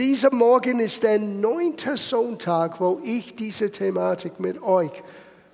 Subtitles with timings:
[0.00, 4.90] dieser Morgen ist der neunte Sonntag, wo ich diese Thematik mit euch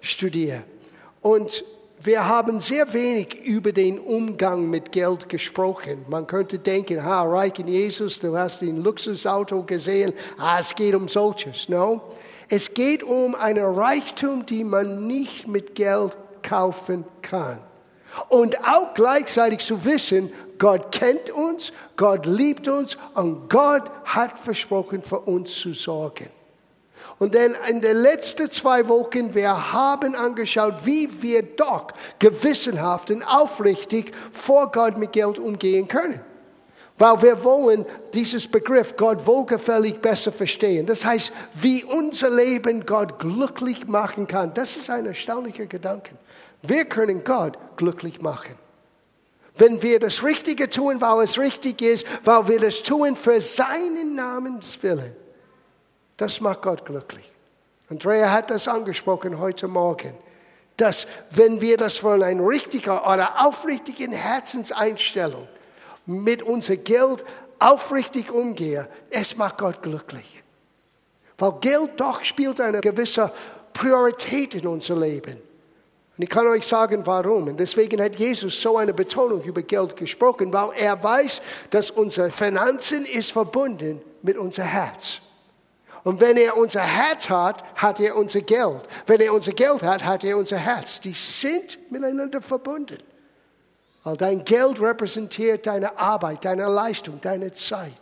[0.00, 0.62] studiere.
[1.21, 1.65] Und
[2.00, 6.04] wir haben sehr wenig über den Umgang mit Geld gesprochen.
[6.09, 10.95] Man könnte denken, ha, reich in Jesus, du hast ein Luxusauto gesehen, ah, es geht
[10.95, 11.69] um solches.
[11.69, 12.03] No,
[12.49, 17.59] es geht um eine Reichtum, die man nicht mit Geld kaufen kann.
[18.29, 25.02] Und auch gleichzeitig zu wissen, Gott kennt uns, Gott liebt uns und Gott hat versprochen,
[25.02, 26.30] für uns zu sorgen.
[27.18, 31.89] Und dann in den letzten zwei Wochen, wir haben angeschaut, wie wir doch
[32.19, 36.20] gewissenhaft und aufrichtig vor Gott mit Geld umgehen können.
[36.98, 40.86] Weil wir wollen dieses Begriff Gott wohlgefällig besser verstehen.
[40.86, 44.55] Das heißt, wie unser Leben Gott glücklich machen kann.
[44.55, 46.12] Das ist ein erstaunlicher Gedanke.
[46.69, 48.56] Wir können Gott glücklich machen.
[49.56, 54.14] Wenn wir das Richtige tun, weil es richtig ist, weil wir das tun für seinen
[54.14, 55.14] Namens willen.
[56.16, 57.33] Das macht Gott glücklich.
[57.89, 60.12] Andrea hat das angesprochen heute Morgen,
[60.77, 65.48] dass wenn wir das von einer richtigen oder aufrichtigen Herzenseinstellung
[66.05, 67.25] mit unser Geld
[67.58, 70.42] aufrichtig umgehen, es macht Gott glücklich.
[71.39, 73.30] Weil Geld doch spielt eine gewisse
[73.73, 75.41] Priorität in unser Leben.
[76.17, 77.48] Und ich kann euch sagen, warum.
[77.48, 82.31] Und deswegen hat Jesus so eine Betonung über Geld gesprochen, weil er weiß, dass unsere
[82.31, 85.20] Finanzen ist verbunden mit unser Herz.
[86.05, 88.83] Und wenn er unser Herz hat, hat er unser Geld.
[89.06, 91.00] Wenn er unser Geld hat, hat er unser Herz.
[91.00, 92.98] Die sind miteinander verbunden.
[94.05, 97.98] Weil dein Geld repräsentiert deine Arbeit, deine Leistung, deine Zeit.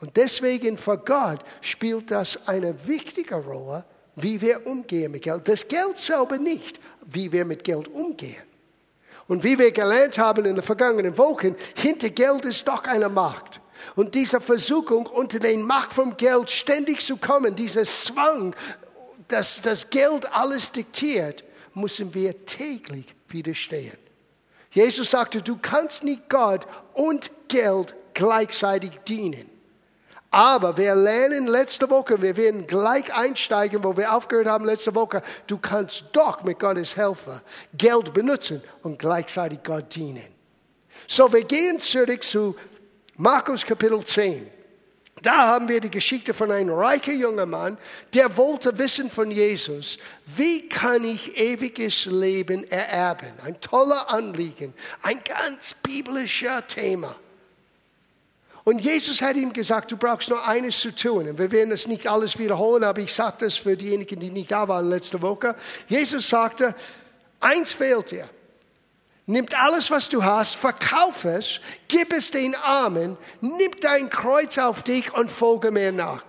[0.00, 3.84] Und deswegen für Gott spielt das eine wichtige Rolle,
[4.16, 5.48] wie wir umgehen mit Geld.
[5.48, 8.42] Das Geld selber nicht, wie wir mit Geld umgehen.
[9.26, 13.60] Und wie wir gelernt haben in den vergangenen Wochen, hinter Geld ist doch eine Macht.
[13.96, 18.54] Und diese Versuchung, unter den Macht vom Geld ständig zu kommen, dieser Zwang,
[19.28, 23.98] dass das Geld alles diktiert, müssen wir täglich widerstehen.
[24.70, 29.53] Jesus sagte, du kannst nicht Gott und Geld gleichzeitig dienen.
[30.34, 35.22] Aber wir lernen letzte Woche, wir werden gleich einsteigen, wo wir aufgehört haben letzte Woche,
[35.46, 37.40] du kannst doch mit Gottes Helfer
[37.72, 40.26] Geld benutzen und gleichzeitig Gott dienen.
[41.06, 42.56] So, wir gehen zurück zu
[43.16, 44.50] Markus Kapitel 10.
[45.22, 47.78] Da haben wir die Geschichte von einem reichen jungen Mann,
[48.12, 49.98] der wollte wissen von Jesus,
[50.34, 53.30] wie kann ich ewiges Leben ererben?
[53.44, 57.14] Ein toller Anliegen, ein ganz biblischer Thema.
[58.64, 61.28] Und Jesus hat ihm gesagt, du brauchst nur eines zu tun.
[61.28, 64.50] Und wir werden das nicht alles wiederholen, aber ich sage das für diejenigen, die nicht
[64.50, 65.54] da waren letzte Woche.
[65.86, 66.74] Jesus sagte,
[67.40, 68.28] eins fehlt dir.
[69.26, 74.82] Nimm alles, was du hast, verkauf es, gib es den Armen, nimm dein Kreuz auf
[74.82, 76.24] dich und folge mir nach.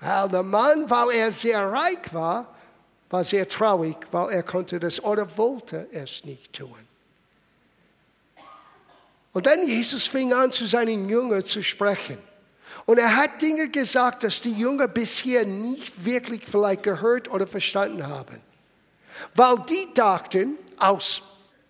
[0.00, 2.54] Well, der Mann, weil er sehr reich war,
[3.10, 6.87] war sehr traurig, weil er konnte das oder wollte es nicht tun.
[9.38, 12.18] Und dann Jesus fing an, zu seinen Jüngern zu sprechen.
[12.86, 18.04] Und er hat Dinge gesagt, dass die Jünger bisher nicht wirklich vielleicht gehört oder verstanden
[18.04, 18.40] haben.
[19.36, 21.22] Weil die dachten, aus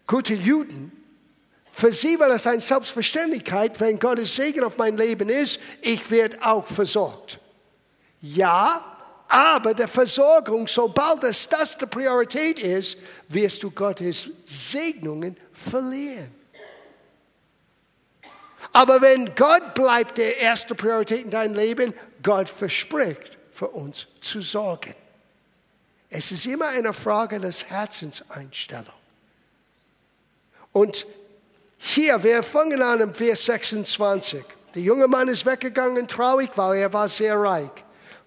[0.07, 0.93] guten Juden,
[1.71, 6.39] für sie war das eine Selbstverständlichkeit, wenn Gottes Segen auf mein Leben ist, ich werde
[6.41, 7.39] auch versorgt.
[8.23, 8.97] Ja,
[9.29, 12.97] aber der Versorgung, sobald es das die Priorität ist,
[13.29, 16.39] wirst du Gottes Segnungen verlieren.
[18.73, 24.41] Aber wenn Gott bleibt der erste Priorität in deinem Leben, Gott verspricht, für uns zu
[24.41, 24.95] sorgen.
[26.11, 28.87] Es ist immer eine Frage des Herzenseinstellung.
[30.73, 31.07] Und
[31.79, 34.45] hier, wir fangen an im Vers 26.
[34.75, 37.71] Der junge Mann ist weggegangen, traurig, weil er war sehr reich.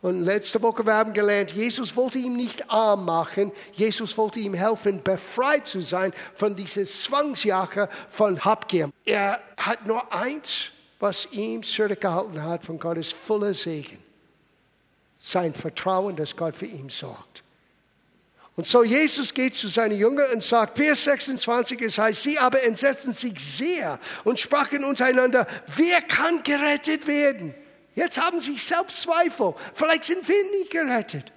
[0.01, 4.55] Und letzte Woche wir haben gelernt, Jesus wollte ihn nicht arm machen, Jesus wollte ihm
[4.55, 8.89] helfen, befreit zu sein von dieser Zwangsjacke von Habgier.
[9.05, 13.99] Er hat nur eins, was ihm zurückgehalten hat von Gottes voller Segen.
[15.19, 17.43] Sein Vertrauen, dass Gott für ihn sorgt.
[18.55, 22.63] Und so Jesus geht zu seinen Jüngern und sagt, Vers 26, es heißt, sie aber
[22.63, 27.53] entsetzten sich sehr und sprachen untereinander, wer kann gerettet werden?
[27.93, 29.53] Jetzt haben sie Selbstzweifel.
[29.73, 31.31] Vielleicht sind wir nicht gerettet.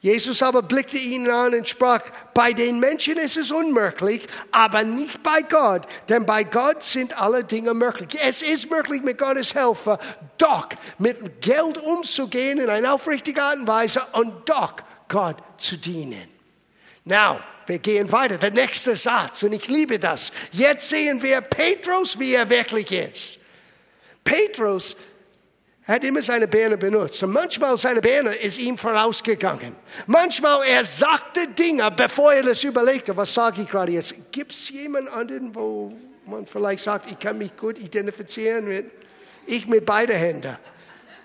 [0.00, 2.00] Jesus aber blickte ihn an und sprach,
[2.32, 7.42] bei den Menschen ist es unmöglich, aber nicht bei Gott, denn bei Gott sind alle
[7.42, 8.16] Dinge möglich.
[8.22, 9.98] Es ist möglich, mit Gottes Helfer
[10.36, 14.74] doch mit Geld umzugehen in einer aufrichtigen Art und Weise und doch
[15.08, 16.28] Gott zu dienen.
[17.04, 18.38] Now, wir gehen weiter.
[18.38, 20.30] Der nächste Satz, und ich liebe das.
[20.52, 23.38] Jetzt sehen wir Petrus, wie er wirklich ist.
[24.28, 24.94] Petrus
[25.84, 27.22] hat immer seine Birne benutzt.
[27.22, 29.74] Und manchmal seine Birne ist ihm vorausgegangen.
[30.06, 33.16] Manchmal er sagte Dinge, bevor er das überlegte.
[33.16, 34.30] Was sage ich gerade jetzt?
[34.30, 35.90] Gibt es jemanden anderen, wo
[36.26, 38.90] man vielleicht sagt, ich kann mich gut identifizieren mit,
[39.46, 40.58] ich mit beiden Händen.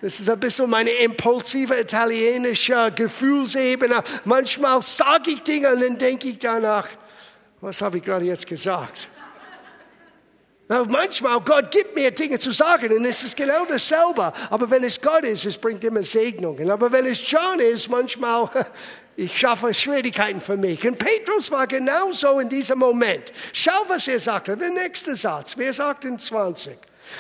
[0.01, 4.01] Das ist ein bisschen meine impulsive italienische Gefühlsebene.
[4.23, 6.87] Manchmal sage ich Dinge und dann denke ich danach,
[7.59, 9.09] was habe ich gerade jetzt gesagt?
[10.67, 14.31] Manchmal, Gott gibt mir Dinge zu sagen und es ist genau dasselbe.
[14.49, 16.71] Aber wenn es Gott ist, es bringt immer Segnungen.
[16.71, 18.49] Aber wenn es John ist, manchmal,
[19.15, 20.85] ich schaffe Schwierigkeiten für mich.
[20.87, 23.33] Und Petrus war genauso in diesem Moment.
[23.51, 24.55] Schau, was er sagte.
[24.55, 26.77] Der nächste Satz, Vers 28.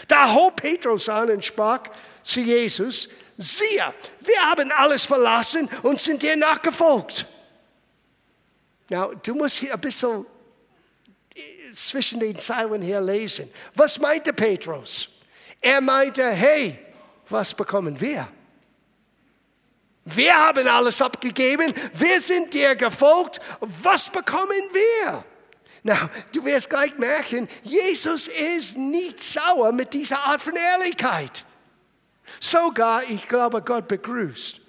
[0.07, 1.81] Da hob Petrus an und sprach
[2.23, 7.27] zu Jesus, siehe, wir haben alles verlassen und sind dir nachgefolgt.
[8.89, 10.25] Now, du musst hier ein bisschen
[11.71, 13.49] zwischen den Zeilen hier lesen.
[13.75, 15.09] Was meinte Petrus?
[15.61, 16.77] Er meinte, hey,
[17.29, 18.27] was bekommen wir?
[20.05, 25.23] Wir haben alles abgegeben, wir sind dir gefolgt, was bekommen wir?
[25.83, 31.45] Na, du wirst gleich merken, Jesus ist nicht sauer mit dieser Art von Ehrlichkeit.
[32.39, 34.59] Sogar, ich glaube, Gott begrüßt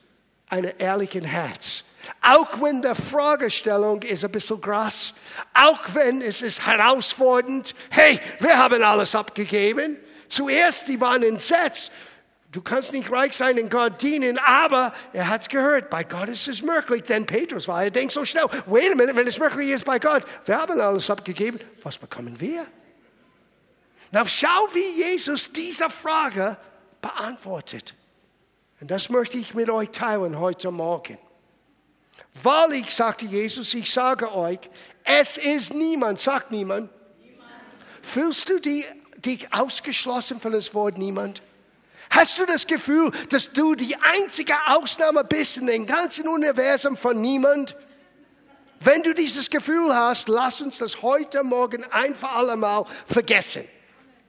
[0.49, 1.85] einen ehrlichen Herz.
[2.21, 5.15] Auch wenn die Fragestellung ist ein bisschen krass,
[5.53, 9.97] auch wenn es ist herausfordernd, hey, wir haben alles abgegeben.
[10.29, 11.91] Zuerst, die waren entsetzt.
[12.51, 16.29] Du kannst nicht reich sein und Gott dienen, aber er hat es gehört, bei Gott
[16.29, 17.03] ist es möglich.
[17.03, 19.99] Denn Petrus war, er denkt so schnell, wait a minute, wenn es möglich ist bei
[19.99, 22.65] Gott, wir haben alles abgegeben, was bekommen wir?
[24.13, 26.57] Na, schau, wie Jesus diese Frage
[27.03, 27.95] beantwortet.
[28.81, 31.19] Und das möchte ich mit euch teilen heute Morgen.
[32.43, 34.59] Wahrlich, sagte Jesus, ich sage euch,
[35.05, 36.91] es ist niemand, sagt niemand.
[37.23, 37.49] niemand.
[38.03, 38.85] Fühlst du die,
[39.17, 41.43] dich ausgeschlossen von das Wort niemand?
[42.11, 47.21] Hast du das Gefühl, dass du die einzige Ausnahme bist in dem ganzen Universum von
[47.21, 47.77] niemand?
[48.81, 53.65] Wenn du dieses Gefühl hast, lass uns das heute Morgen ein für alle Mal vergessen.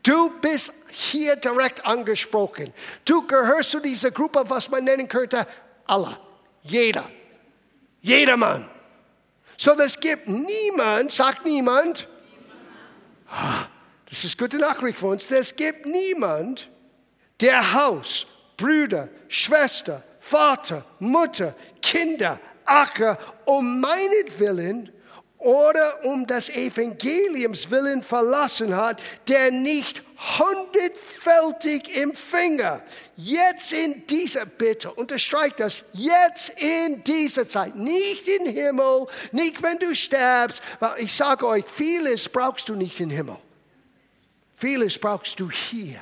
[0.02, 2.72] Du bist hier direkt angesprochen.
[3.04, 5.46] Du gehörst zu dieser Gruppe, was man nennen könnte,
[5.86, 6.18] alle,
[6.62, 7.10] jeder.
[8.06, 8.70] Jedermann.
[9.58, 12.08] So, es gibt niemand, sagt niemand,
[14.08, 16.70] das ist gute Nachricht für uns, es gibt niemand,
[17.42, 24.92] der Haus, Brüder, Schwester, Vater, Mutter, Kinder, Acker um meinetwillen
[25.46, 30.02] oder um des Evangeliums willen verlassen hat, der nicht
[30.40, 32.82] hundertfältig Empfänger
[33.16, 39.78] jetzt in dieser, bitte unterstreicht das, jetzt in dieser Zeit, nicht im Himmel, nicht wenn
[39.78, 43.38] du sterbst, weil ich sage euch, vieles brauchst du nicht im Himmel.
[44.56, 46.00] Vieles brauchst du hier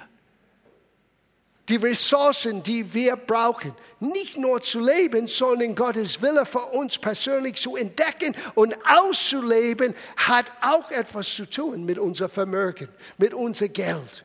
[1.73, 7.55] die Ressourcen, die wir brauchen, nicht nur zu leben, sondern Gottes Wille für uns persönlich
[7.55, 14.23] zu entdecken und auszuleben, hat auch etwas zu tun mit unser Vermögen, mit unser Geld.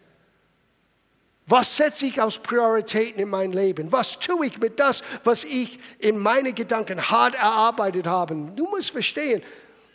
[1.47, 3.91] Was setze ich als Prioritäten in mein Leben?
[3.91, 8.35] Was tue ich mit das, was ich in meine Gedanken hart erarbeitet habe?
[8.57, 9.43] Du musst verstehen,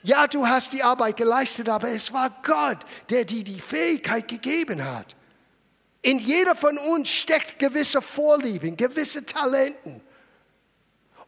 [0.01, 2.79] ja, du hast die Arbeit geleistet, aber es war Gott,
[3.11, 5.15] der dir die Fähigkeit gegeben hat.
[6.03, 10.01] In jeder von uns steckt gewisse Vorlieben, gewisse Talenten.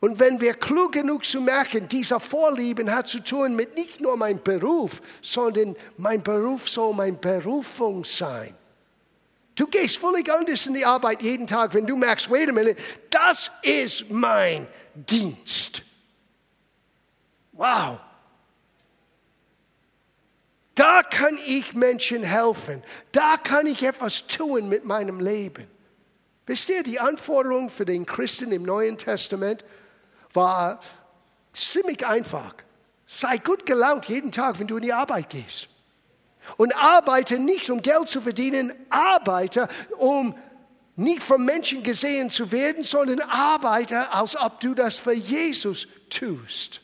[0.02, 4.18] Und wenn wir klug genug zu merken, dieser Vorlieben hat zu tun mit nicht nur
[4.18, 8.54] meinem Beruf, sondern mein Beruf soll mein Berufung sein.
[9.56, 12.76] Du gehst völlig anders in die Arbeit jeden Tag, wenn du merkst, wait a minute,
[13.10, 15.82] das ist mein Dienst.
[17.54, 17.98] Wow.
[20.76, 22.84] Da kann ich Menschen helfen.
[23.14, 25.68] Da kann ich etwas tun mit meinem Leben.
[26.46, 29.64] Wisst ihr, die Anforderung für den Christen im Neuen Testament
[30.34, 30.80] war
[31.54, 32.54] ziemlich einfach.
[33.06, 35.70] Sei gut gelaunt jeden Tag, wenn du in die Arbeit gehst.
[36.58, 39.68] Und arbeite nicht, um Geld zu verdienen, arbeite,
[39.98, 40.36] um
[40.96, 46.82] nicht von Menschen gesehen zu werden, sondern arbeite, als ob du das für Jesus tust.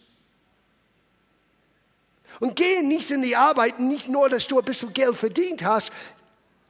[2.41, 5.91] Und geh nicht in die Arbeit, nicht nur, dass du ein bisschen Geld verdient hast.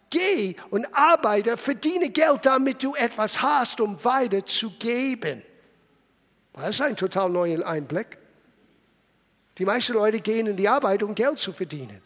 [0.09, 5.41] Geh und arbeite, verdiene Geld, damit du etwas hast, um weiterzugeben.
[6.51, 8.17] Das ist ein total neuer Einblick.
[9.57, 12.01] Die meisten Leute gehen in die Arbeit, um Geld zu verdienen.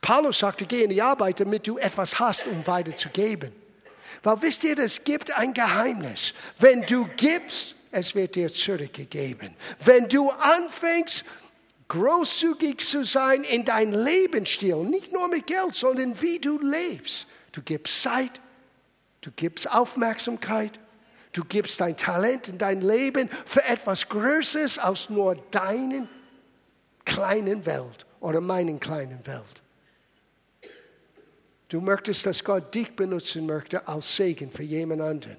[0.00, 3.52] Paulus sagte, geh in die Arbeit, damit du etwas hast, um weiterzugeben.
[4.22, 6.32] Weil wisst ihr, es gibt ein Geheimnis.
[6.60, 9.56] Wenn du gibst, es wird dir zurückgegeben.
[9.84, 11.24] Wenn du anfängst,
[11.94, 17.26] großzügig zu sein in deinem Lebensstil, nicht nur mit Geld, sondern wie du lebst.
[17.52, 18.40] Du gibst Zeit,
[19.24, 20.78] Du gibst Aufmerksamkeit.
[21.32, 26.10] Du gibst dein Talent in dein Leben für etwas Größeres als nur deinen
[27.06, 29.62] kleinen Welt oder meinen kleinen Welt.
[31.70, 35.38] Du möchtest, dass Gott dich benutzen möchte als Segen für jemand anderen.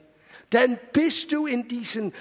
[0.51, 2.11] Denn bist du in diesen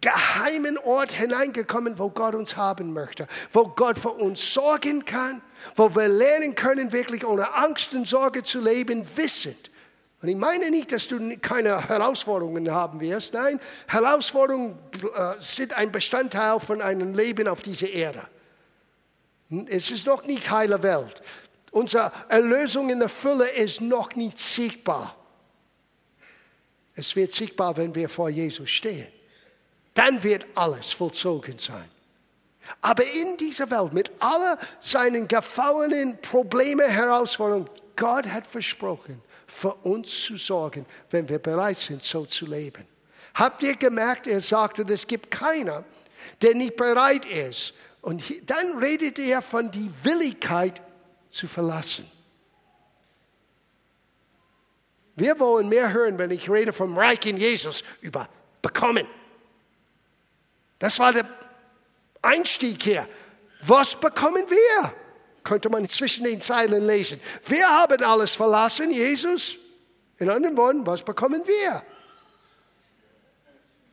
[0.00, 5.42] geheimen Ort hineingekommen, wo Gott uns haben möchte, wo Gott für uns sorgen kann,
[5.76, 9.70] wo wir lernen können, wirklich ohne Angst und Sorge zu leben, wissend.
[10.20, 13.34] Und ich meine nicht, dass du keine Herausforderungen haben wirst.
[13.34, 14.76] Nein, Herausforderungen
[15.14, 18.26] äh, sind ein Bestandteil von einem Leben auf dieser Erde.
[19.66, 21.22] Es ist noch nicht heile Welt.
[21.70, 25.16] Unsere Erlösung in der Fülle ist noch nicht sichtbar.
[26.94, 29.06] Es wird sichtbar, wenn wir vor Jesus stehen.
[29.98, 31.90] Dann wird alles vollzogen sein.
[32.80, 40.22] Aber in dieser Welt, mit all seinen gefallenen Problemen, Herausforderungen, Gott hat versprochen, für uns
[40.22, 42.86] zu sorgen, wenn wir bereit sind, so zu leben.
[43.34, 45.82] Habt ihr gemerkt, er sagte, es gibt keiner,
[46.42, 47.74] der nicht bereit ist.
[48.00, 50.80] Und dann redet er von der Willigkeit
[51.28, 52.08] zu verlassen.
[55.16, 58.28] Wir wollen mehr hören, wenn ich rede vom Reich in Jesus, über
[58.62, 59.08] bekommen.
[60.78, 61.26] Das war der
[62.22, 63.08] Einstieg hier.
[63.62, 64.92] Was bekommen wir?
[65.42, 67.20] Könnte man zwischen den Zeilen lesen.
[67.46, 69.56] Wir haben alles verlassen, Jesus.
[70.18, 71.82] In anderen Worten, was bekommen wir?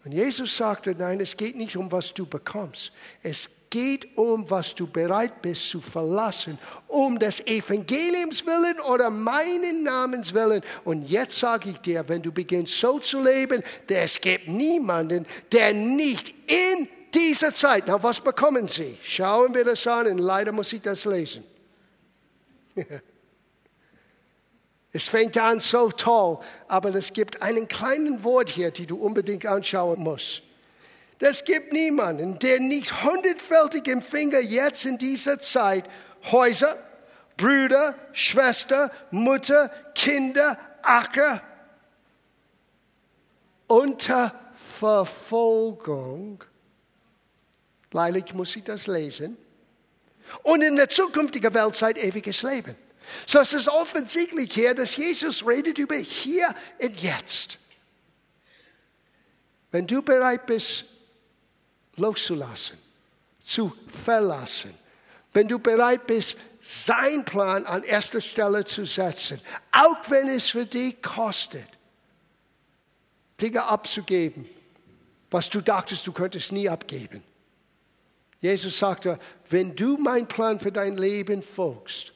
[0.03, 2.91] Und Jesus sagte, nein, es geht nicht um, was du bekommst.
[3.23, 9.83] Es geht um, was du bereit bist zu verlassen, um des Evangeliums willen oder meinen
[9.83, 10.61] Namens willen.
[10.85, 15.73] Und jetzt sage ich dir, wenn du beginnst so zu leben, es gibt niemanden, der
[15.73, 18.97] nicht in dieser Zeit, na was bekommen sie?
[19.03, 21.43] Schauen wir das an und leider muss ich das lesen.
[24.93, 26.39] Es fängt an so toll,
[26.69, 30.44] aber es gibt einen kleinen Wort hier, die du unbedingt anschauen musst.
[31.19, 35.89] Es gibt niemanden, der nicht hundertfältig empfinge jetzt in dieser Zeit
[36.31, 36.77] Häuser,
[37.37, 41.41] Brüder, Schwester, Mutter, Kinder, Acker
[43.67, 44.33] unter
[44.79, 46.43] Verfolgung.
[47.91, 49.37] Leilig muss ich das lesen.
[50.43, 52.75] Und in der zukünftigen Weltzeit ewiges Leben.
[53.25, 57.57] So es ist offensichtlich hier, dass Jesus redet über hier und jetzt.
[59.71, 60.85] Wenn du bereit bist,
[61.97, 62.77] loszulassen,
[63.39, 63.73] zu
[64.03, 64.73] verlassen,
[65.33, 69.39] wenn du bereit bist, sein Plan an erster Stelle zu setzen,
[69.71, 71.69] auch wenn es für dich kostet,
[73.39, 74.47] Dinge abzugeben,
[75.29, 77.21] was du dachtest, du könntest nie abgeben.
[78.39, 82.13] Jesus sagte, wenn du mein Plan für dein Leben folgst,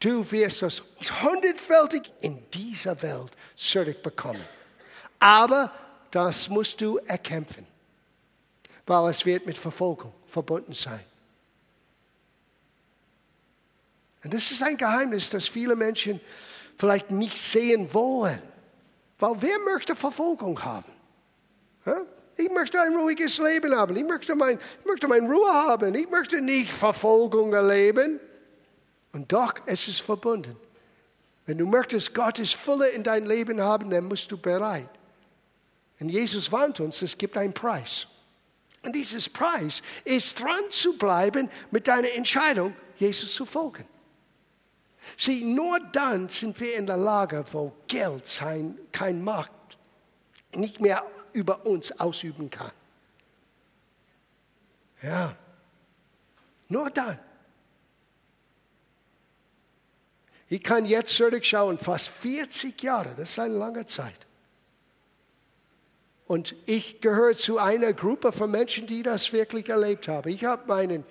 [0.00, 0.82] Du wirst das
[1.22, 4.42] hundertfältig in dieser Welt zurückbekommen.
[5.18, 5.70] Aber
[6.10, 7.66] das musst du erkämpfen,
[8.90, 11.04] weil es wird mit Verfolgung verbunden sein.
[14.24, 16.20] Und das ist ein Geheimnis, das viele Menschen
[16.76, 18.42] vielleicht nicht sehen wollen.
[19.20, 20.90] Weil wer möchte Verfolgung haben?
[22.36, 23.94] Ich möchte ein ruhiges Leben haben.
[23.94, 25.94] Ich möchte, mein, ich möchte meine Ruhe haben.
[25.94, 28.18] Ich möchte nicht Verfolgung erleben.
[29.12, 30.56] Und doch, es ist verbunden.
[31.46, 34.90] Wenn du möchtest Gottes Fülle in dein Leben haben, dann musst du bereit.
[36.00, 38.08] Und Jesus warnt uns, es gibt einen Preis.
[38.82, 43.86] Und dieses Preis ist dran zu bleiben mit deiner Entscheidung, Jesus zu folgen.
[45.16, 49.50] Sieh, nur dann sind wir in der Lage, wo Geld sein, kein Macht
[50.54, 52.72] nicht mehr über uns ausüben kann.
[55.02, 55.36] Ja,
[56.68, 57.18] nur dann.
[60.48, 64.26] Ich kann jetzt zurückschauen, fast 40 Jahre, das ist eine lange Zeit.
[66.30, 70.28] Und ich gehöre zu einer Gruppe von Menschen, die das wirklich erlebt haben.
[70.28, 71.02] Ich habe meine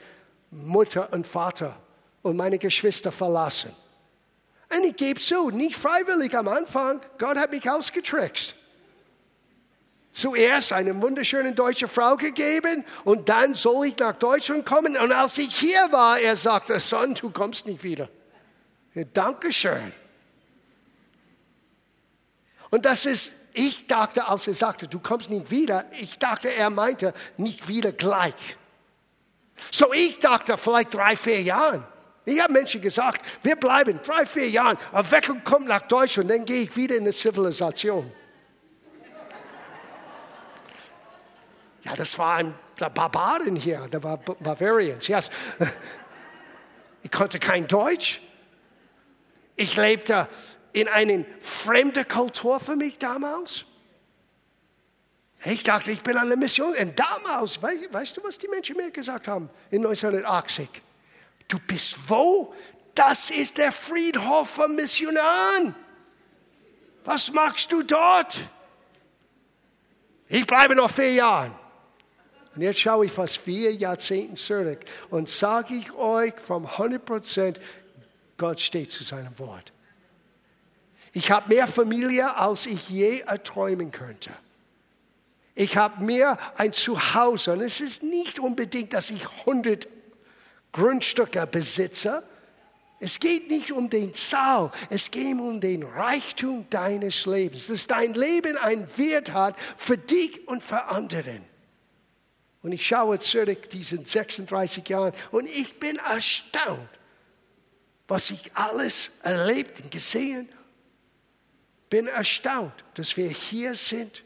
[0.49, 1.77] Mutter und Vater
[2.21, 3.75] und meine Geschwister verlassen.
[4.73, 7.01] Und ich gebe zu, nicht freiwillig am Anfang.
[7.17, 8.55] Gott hat mich ausgetrickst.
[10.13, 14.95] Zuerst eine wunderschöne deutsche Frau gegeben und dann soll ich nach Deutschland kommen.
[14.95, 18.07] Und als ich hier war, er sagte, Sohn, du kommst nicht wieder.
[18.93, 19.91] Ja, Dankeschön.
[22.69, 26.69] Und das ist, ich dachte, als er sagte, du kommst nicht wieder, ich dachte, er
[26.69, 28.33] meinte nicht wieder gleich.
[29.69, 31.85] So ich dachte, vielleicht drei, vier Jahren.
[32.23, 36.63] Ich habe Menschen gesagt, wir bleiben drei, vier Jahren, Erweckung kommt nach Deutschland, dann gehe
[36.63, 38.09] ich wieder in die Zivilisation.
[41.83, 45.05] Ja, das war ein der Barbaren hier, der Bavarians.
[45.07, 45.29] Yes.
[47.01, 48.21] Ich konnte kein Deutsch.
[49.55, 50.29] Ich lebte
[50.73, 53.65] in eine fremde Kultur für mich damals.
[55.45, 56.73] Ich dachte, ich bin an der Mission.
[56.75, 60.69] Und damals, weißt, du, was die Menschen mir gesagt haben in 1980?
[61.47, 62.53] Du bist wo?
[62.93, 65.73] Das ist der Friedhof von Missionaren.
[67.05, 68.38] Was machst du dort?
[70.27, 71.51] Ich bleibe noch vier Jahre.
[72.55, 77.59] Und jetzt schaue ich fast vier Jahrzehnte zurück und sage ich euch vom 100 Prozent,
[78.38, 79.71] Gott steht zu seinem Wort.
[81.19, 84.33] Ich habe mehr Familie, als ich je erträumen könnte.
[85.53, 87.51] Ich habe mehr ein Zuhause.
[87.51, 89.85] Und es ist nicht unbedingt, dass ich 100
[90.71, 92.23] Grundstücke besitze.
[93.01, 98.13] Es geht nicht um den Zahl, es geht um den Reichtum deines Lebens, dass dein
[98.13, 101.43] Leben einen Wert hat für dich und für anderen.
[102.61, 106.89] Und ich schaue zurück diesen 36 Jahren und ich bin erstaunt,
[108.07, 110.47] was ich alles erlebt und gesehen.
[111.89, 114.24] Bin erstaunt, dass wir hier sind,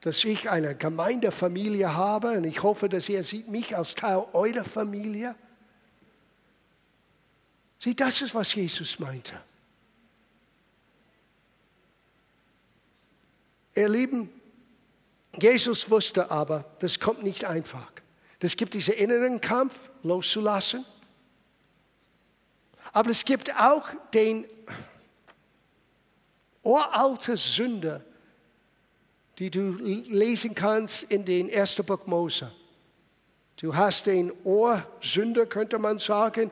[0.00, 4.64] dass ich eine Gemeindefamilie habe und ich hoffe, dass ihr seht mich als Teil eurer
[4.64, 5.34] Familie.
[7.78, 9.40] Sieh, das ist, was Jesus meinte.
[13.74, 14.30] Ihr Lieben,
[15.40, 17.92] Jesus wusste aber, das kommt nicht einfach.
[18.40, 20.84] Es gibt diesen inneren Kampf loszulassen.
[22.92, 24.46] Aber es gibt auch den
[26.62, 28.04] uralte Sünde,
[29.38, 32.52] die du lesen kannst in den ersten Buch Mose.
[33.56, 36.50] Du hast den Ohrsünder, könnte man sagen,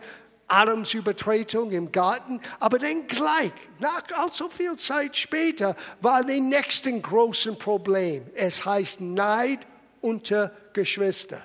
[0.49, 7.01] Adams Übertretung im Garten, aber dann gleich, nach allzu viel Zeit später, war das nächste
[7.01, 8.25] große Problem.
[8.35, 9.67] Es heißt Neid
[10.01, 11.41] unter Geschwister.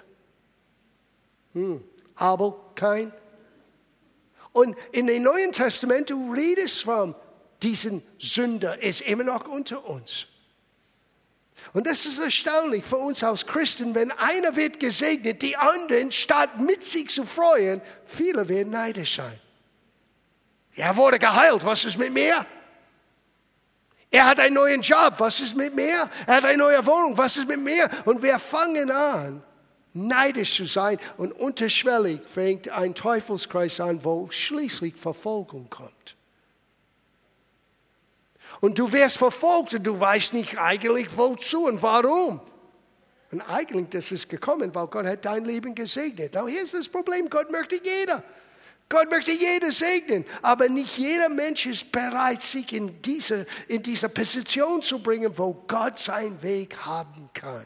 [1.53, 1.84] Hm.
[2.15, 3.12] Abel, kein.
[4.51, 7.15] Und in dem Neuen Testament, du redest von
[7.63, 10.27] diesen Sünder, ist immer noch unter uns.
[11.74, 16.59] Und das ist erstaunlich für uns als Christen, wenn einer wird gesegnet, die anderen, statt
[16.59, 19.40] mit sich zu freuen, viele werden neidisch sein.
[20.75, 22.46] Er wurde geheilt, was ist mit mir?
[24.09, 26.09] Er hat einen neuen Job, was ist mit mir?
[26.27, 27.90] Er hat eine neue Wohnung, was ist mit mir?
[28.03, 29.42] Und wir fangen an,
[29.94, 36.18] neidisch zu sein und unterschwellig fängt ein Teufelskreis an, wo schließlich Verfolgung kommt.
[38.62, 42.40] Und du wirst verfolgt und du weißt nicht eigentlich wozu und warum.
[43.32, 46.38] Und eigentlich das ist gekommen, weil Gott hat dein Leben gesegnet.
[46.38, 48.24] Aber hier ist das Problem, Gott möchte jeder.
[48.88, 54.10] Gott möchte jeder segnen, aber nicht jeder Mensch ist bereit, sich in diese, in diese
[54.10, 57.66] Position zu bringen, wo Gott seinen Weg haben kann.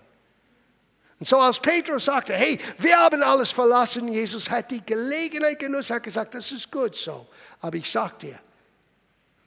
[1.20, 5.90] Und so als Petrus sagte, hey, wir haben alles verlassen, Jesus hat die Gelegenheit genutzt,
[5.90, 7.26] hat gesagt, das ist gut so.
[7.60, 8.40] Aber ich sag dir,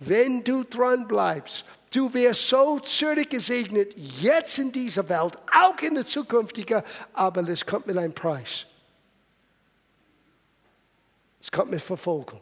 [0.00, 6.06] wenn du dran bleibst, du wirst so zurückgesegnet, jetzt in dieser Welt, auch in der
[6.06, 6.82] zukünftigen,
[7.12, 8.66] aber das kommt mit einem Preis.
[11.40, 12.40] Es kommt mit Verfolgung.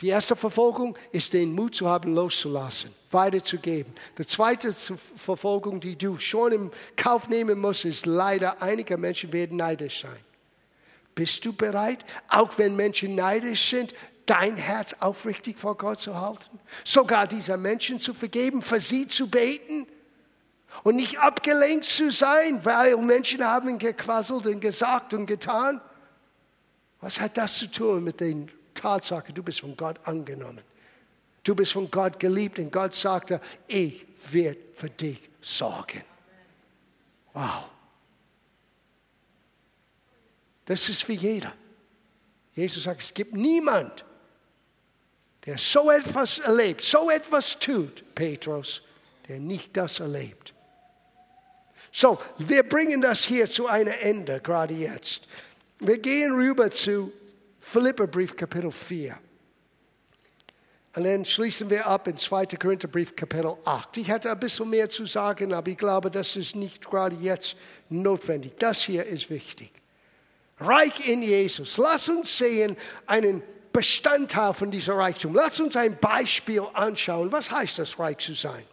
[0.00, 3.92] Die erste Verfolgung ist den Mut zu haben, loszulassen, weiterzugeben.
[4.16, 9.56] Die zweite Verfolgung, die du schon im Kauf nehmen musst, ist leider, einige Menschen werden
[9.56, 10.20] neidisch sein.
[11.16, 13.92] Bist du bereit, auch wenn Menschen neidisch sind,
[14.28, 19.28] dein Herz aufrichtig vor Gott zu halten, sogar dieser Menschen zu vergeben, für sie zu
[19.28, 19.86] beten
[20.84, 25.80] und nicht abgelenkt zu sein, weil Menschen haben gequasselt und gesagt und getan.
[27.00, 30.60] Was hat das zu tun mit den Tatsachen, du bist von Gott angenommen?
[31.42, 36.02] Du bist von Gott geliebt und Gott sagte, ich werde für dich sorgen.
[37.32, 37.64] Wow.
[40.66, 41.54] Das ist für jeder.
[42.52, 44.04] Jesus sagt, es gibt niemand,
[45.48, 48.82] der so etwas erlebt, so etwas tut, Petrus,
[49.26, 50.52] der nicht das erlebt.
[51.90, 55.22] So, wir bringen das hier zu einem Ende, gerade jetzt.
[55.78, 57.14] Wir gehen rüber zu
[57.60, 59.18] Philipperbrief Kapitel 4.
[60.96, 62.44] Und dann schließen wir ab in 2.
[62.44, 63.96] Korintherbrief Kapitel 8.
[63.96, 67.56] Ich hätte ein bisschen mehr zu sagen, aber ich glaube, das ist nicht gerade jetzt
[67.88, 68.52] notwendig.
[68.58, 69.72] Das hier ist wichtig.
[70.60, 71.78] Reich in Jesus.
[71.78, 73.42] Lass uns sehen einen
[73.78, 75.36] Bestandteil von dieser Reichtum.
[75.36, 77.30] Lass uns ein Beispiel anschauen.
[77.30, 78.64] Was heißt das, reich zu sein?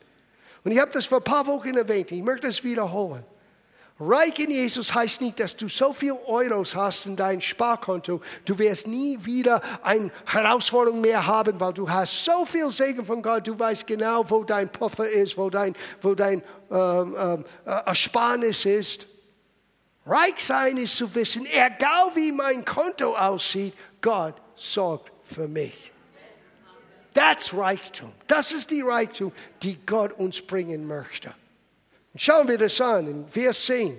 [0.64, 2.12] Und ich habe das vor ein paar Wochen erwähnt.
[2.12, 3.24] Ich möchte es wiederholen.
[4.00, 8.58] Reich in Jesus heißt nicht, dass du so viel Euros hast in deinem Sparkonto, du
[8.58, 13.46] wirst nie wieder eine Herausforderung mehr haben, weil du hast so viel Segen von Gott,
[13.46, 16.42] du weißt genau, wo dein Puffer ist, wo dein, wo dein
[16.72, 19.06] ähm, ähm, äh, Ersparnis ist.
[20.08, 25.92] Reich sein ist zu wissen, egal wie mein Konto aussieht, Gott sorgt für mich.
[27.14, 28.12] That's Reichtum.
[28.28, 29.32] Das ist die Reichtum,
[29.64, 31.34] die Gott uns bringen möchte.
[32.14, 33.98] Und schauen wir das an in Vers 10.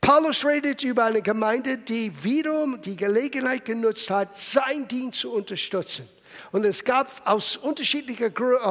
[0.00, 6.08] Paulus redet über eine Gemeinde, die wiederum die Gelegenheit genutzt hat, sein Dienst zu unterstützen.
[6.52, 8.30] Und es gab aus unterschiedlichen äh,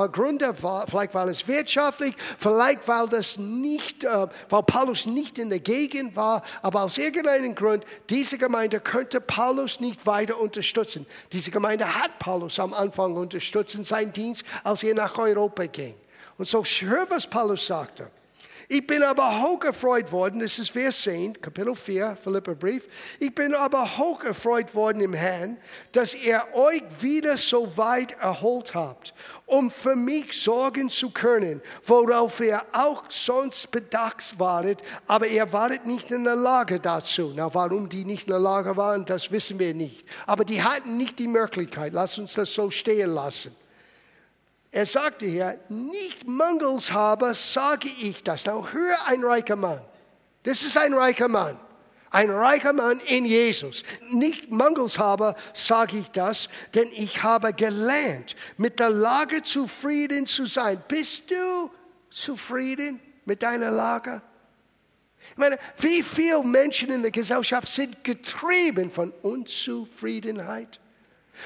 [0.09, 5.59] Gründen, vielleicht war es wirtschaftlich, vielleicht weil das nicht, äh, weil Paulus nicht in der
[5.59, 11.05] Gegend war, aber aus irgendeinem Grund, diese Gemeinde könnte Paulus nicht weiter unterstützen.
[11.31, 15.95] Diese Gemeinde hat Paulus am Anfang unterstützt in seinem Dienst, als er nach Europa ging.
[16.37, 18.09] Und so hör, was Paulus sagte.
[18.71, 22.87] Ich bin aber hochgefreut worden, das ist Vers 10, Kapitel 4, Philipperbrief.
[23.19, 25.57] Ich bin aber hochgefreut worden im Herrn,
[25.91, 29.15] dass ihr euch wieder so weit erholt habt,
[29.47, 35.87] um für mich sorgen zu können, worauf ihr auch sonst bedacht waret, aber ihr waret
[35.87, 37.33] nicht in der Lage dazu.
[37.35, 40.05] Na, warum die nicht in der Lage waren, das wissen wir nicht.
[40.27, 41.93] Aber die hatten nicht die Möglichkeit.
[41.93, 43.55] Lass uns das so stehen lassen.
[44.71, 48.45] Er sagte hier, nicht mangels habe, sage ich das.
[48.45, 49.81] Now, hör ein reicher Mann.
[50.43, 51.59] Das ist ein reicher Mann.
[52.11, 53.83] Ein reicher Mann in Jesus.
[54.09, 60.45] Nicht mangels habe, sage ich das, denn ich habe gelernt, mit der Lage zufrieden zu
[60.45, 60.81] sein.
[60.87, 61.71] Bist du
[62.09, 64.21] zufrieden mit deiner Lage?
[65.31, 70.79] Ich meine, wie viele Menschen in der Gesellschaft sind getrieben von Unzufriedenheit?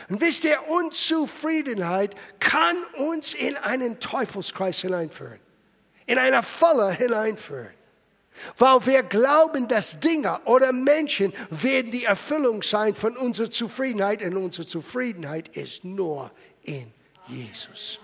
[0.10, 5.39] Und wisst ihr, Unzufriedenheit kann uns in einen Teufelskreis hineinführen,
[6.06, 7.73] in eine Falle hineinführen.
[8.58, 14.36] Weil wir glauben, dass Dinge oder Menschen werden die Erfüllung sein von unserer Zufriedenheit und
[14.38, 16.32] unsere Zufriedenheit ist nur
[16.63, 16.91] in
[17.27, 17.99] Jesus.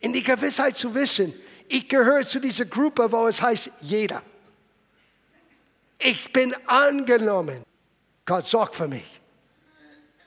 [0.00, 1.34] In die Gewissheit zu wissen,
[1.68, 4.22] ich gehöre zu dieser Gruppe, wo es heißt, jeder.
[5.98, 7.62] Ich bin angenommen.
[8.24, 9.15] Gott sorgt für mich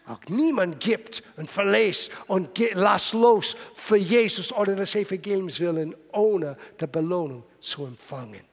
[0.10, 6.58] auch niemand gibt und verlässt und lass los für Jesus oder des Evangeliums willen, ohne
[6.80, 8.44] die Belohnung zu empfangen.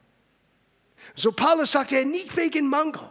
[1.14, 3.08] So Paulus sagt er nicht wegen Mangel.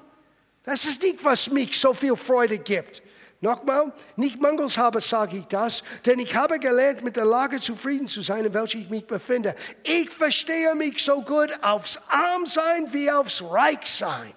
[0.64, 3.02] Das ist nicht, was mich so viel Freude gibt.
[3.42, 8.08] Nochmal, nicht mangels habe sage ich das, denn ich habe gelernt, mit der Lage zufrieden
[8.08, 9.56] zu sein, in welcher ich mich befinde.
[9.84, 14.34] Ich verstehe mich so gut aufs Armsein wie aufs Reichsein.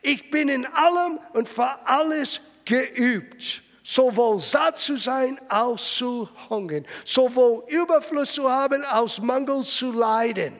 [0.00, 6.86] Ich bin in allem und für alles geübt, sowohl satt zu sein als zu hungern,
[7.04, 10.58] sowohl Überfluss zu haben als Mangel zu leiden.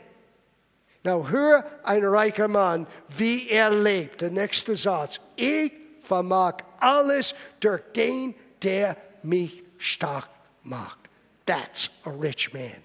[1.05, 4.23] Now hör ein reicher Mann, wie er lebt.
[4.23, 5.21] Der nächste Satz.
[5.37, 10.31] Ich vermag alles durch den, der mich stark
[10.63, 10.99] macht.
[11.45, 12.83] That's a rich man.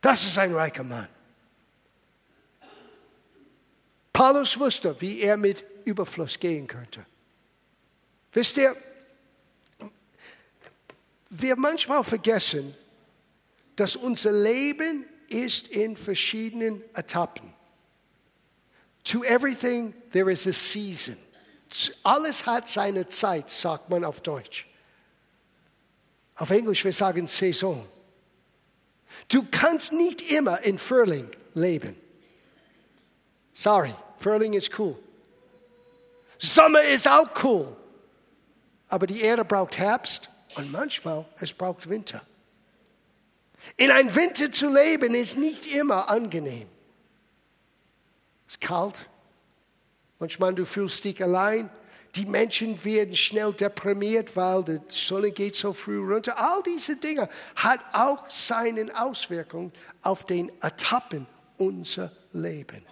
[0.00, 1.08] Das ist ein reicher Mann.
[4.12, 7.04] Paulus wusste, wie er mit Überfluss gehen könnte.
[8.34, 8.76] Wisst ihr,
[11.30, 12.74] wir manchmal vergessen,
[13.76, 17.54] dass unser Leben ist in verschiedenen Etappen.
[19.04, 21.16] To everything there is a season.
[22.02, 24.66] Alles hat seine Zeit, sagt man auf Deutsch.
[26.36, 27.86] Auf Englisch wir sagen Saison.
[29.28, 31.96] Du kannst nicht immer in Frühling leben.
[33.52, 34.98] Sorry, Frühling ist cool.
[36.38, 37.76] Sommer ist auch cool.
[38.94, 42.22] Aber die Erde braucht Herbst und manchmal es braucht Winter.
[43.76, 46.68] In ein Winter zu leben ist nicht immer angenehm.
[48.46, 49.08] Es ist kalt.
[50.20, 51.70] Manchmal du fühlst dich allein.
[52.14, 56.38] Die Menschen werden schnell deprimiert, weil die Sonne geht so früh runter.
[56.38, 61.26] All diese Dinge hat auch seine Auswirkungen auf den Etappen
[61.56, 62.86] unser Leben.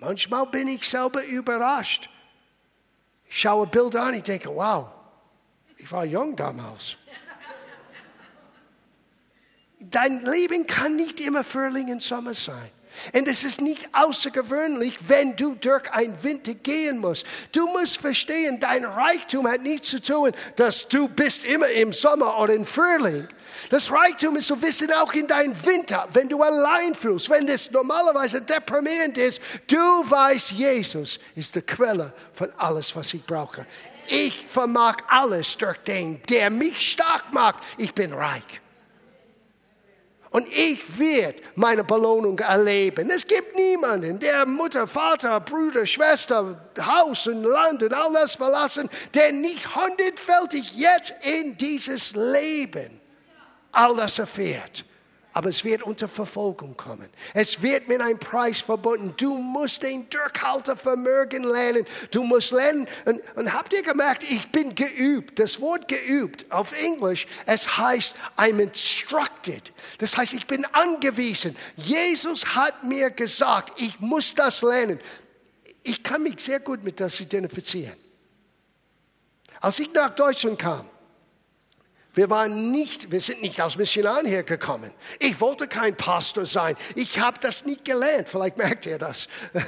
[0.00, 2.10] Manchmal bin ich selber überrascht
[3.28, 4.88] ich schaue Bilder an, ich denke, wow,
[5.76, 6.96] ich war jung damals.
[9.80, 12.70] Dein Leben kann nicht immer Frühling und Sommer sein.
[13.12, 17.26] Und es ist nicht außergewöhnlich, wenn du durch ein Winter gehen musst.
[17.52, 22.38] Du musst verstehen, dein Reichtum hat nichts zu tun, dass du bist immer im Sommer
[22.38, 23.28] oder im Frühling.
[23.70, 27.70] Das Reichtum ist zu wissen, auch in deinem Winter, wenn du allein fühlst, wenn es
[27.70, 33.66] normalerweise deprimierend ist, du weißt, Jesus ist die Quelle von alles, was ich brauche.
[34.06, 37.62] Ich vermag alles durch den, der mich stark macht.
[37.76, 38.60] Ich bin reich.
[40.30, 43.08] Und ich werde meine Belohnung erleben.
[43.10, 49.32] Es gibt niemanden, der Mutter, Vater, Bruder, Schwester, Haus und Land und alles verlassen, der
[49.32, 53.00] nicht hundertfältig jetzt in dieses Leben
[53.72, 54.84] all das erfährt.
[55.34, 57.08] Aber es wird unter Verfolgung kommen.
[57.34, 59.12] Es wird mit einem Preis verbunden.
[59.16, 61.84] Du musst den Durchhaltevermögen lernen.
[62.10, 62.88] Du musst lernen.
[63.04, 65.38] Und, und habt ihr gemerkt, ich bin geübt.
[65.38, 69.72] Das Wort geübt auf Englisch, es heißt, I'm instructed.
[69.98, 71.56] Das heißt, ich bin angewiesen.
[71.76, 74.98] Jesus hat mir gesagt, ich muss das lernen.
[75.82, 77.96] Ich kann mich sehr gut mit das identifizieren.
[79.60, 80.88] Als ich nach Deutschland kam,
[82.18, 84.90] wir waren nicht, wir sind nicht aus Missionaren hergekommen.
[85.20, 86.74] Ich wollte kein Pastor sein.
[86.96, 88.28] Ich habe das nicht gelernt.
[88.28, 89.28] Vielleicht merkt ihr das.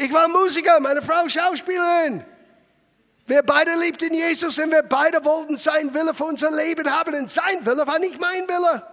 [0.00, 2.24] Ich war Musiker, meine Frau Schauspielerin.
[3.26, 7.14] Wir beide liebten Jesus und wir beide wollten sein Wille für unser Leben haben.
[7.14, 8.84] Und sein Wille war nicht mein Wille.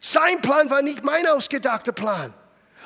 [0.00, 2.32] Sein Plan war nicht mein ausgedachter Plan.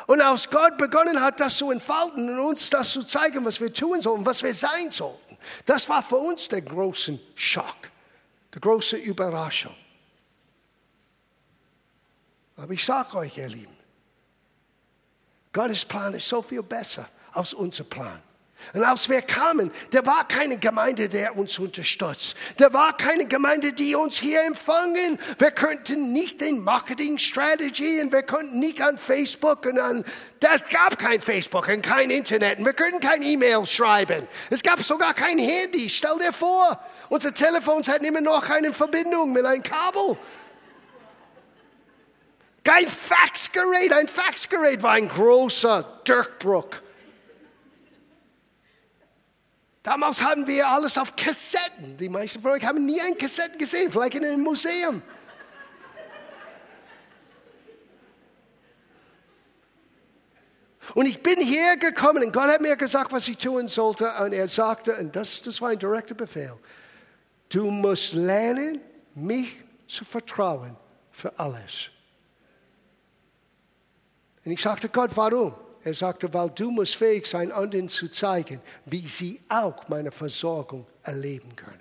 [0.06, 3.74] Und als Gott begonnen hat, das zu entfalten und uns das zu zeigen, was wir
[3.74, 5.27] tun sollen, was wir sein sollten.
[5.64, 7.90] Das war für uns der große Schock,
[8.54, 9.76] die große Überraschung.
[12.56, 13.76] Aber ich sage euch, ihr Lieben,
[15.52, 18.22] Gottes Plan ist so viel besser als unser Plan.
[18.74, 22.36] Und als wir kamen, da war keine Gemeinde, der uns unterstützt.
[22.56, 25.18] Da war keine Gemeinde, die uns hier empfangen.
[25.38, 30.04] Wir könnten nicht den Marketing-Strategy und wir konnten nicht an Facebook und an,
[30.40, 32.58] das gab kein Facebook und kein Internet.
[32.58, 34.26] Und wir könnten kein E-Mail schreiben.
[34.50, 35.88] Es gab sogar kein Handy.
[35.88, 40.16] Stell dir vor, unsere Telefons hatten immer noch keine Verbindung mit einem Kabel.
[42.62, 43.92] Kein Faxgerät.
[43.92, 46.68] Ein Faxgerät war ein großer Durchbruch.
[49.88, 51.96] Damals hatten wir alles auf Kassetten.
[51.96, 55.00] Die meisten von euch haben nie ein Kassetten gesehen, vielleicht in einem Museum.
[60.94, 64.12] Und ich bin hier gekommen und Gott hat mir gesagt, was ich tun sollte.
[64.22, 66.58] Und er sagte, und das, das war ein direkter Befehl,
[67.48, 68.82] du musst lernen,
[69.14, 70.76] mich zu vertrauen
[71.12, 71.88] für alles.
[74.44, 75.54] Und ich sagte, Gott, warum?
[75.88, 80.86] Er sagte, weil du musst fähig sein, anderen zu zeigen, wie sie auch meine Versorgung
[81.02, 81.80] erleben können.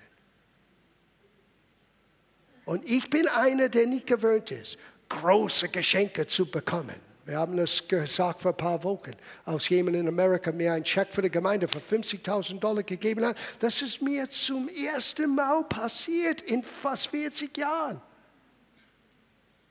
[2.64, 4.78] Und ich bin einer, der nicht gewöhnt ist,
[5.10, 6.94] große Geschenke zu bekommen.
[7.26, 9.12] Wir haben das gesagt vor ein paar Wochen,
[9.44, 13.36] als jemand in Amerika mir einen Scheck für die Gemeinde für 50.000 Dollar gegeben hat.
[13.60, 18.00] Das ist mir zum ersten Mal passiert in fast 40 Jahren.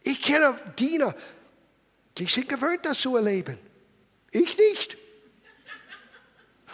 [0.04, 1.16] Ich kenne Diener,
[2.20, 3.67] die sind gewöhnt, das zu erleben.
[4.32, 4.98] Ich nicht.